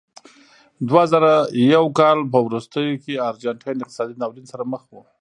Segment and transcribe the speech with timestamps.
[0.79, 1.33] د دوه زره
[1.73, 4.95] یو کال په وروستیو کې ارجنټاین اقتصادي ناورین سره مخ و.